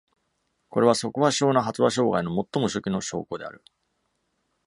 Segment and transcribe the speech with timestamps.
[0.71, 3.63] これは、速話症な発話障害の最も初期の証拠である。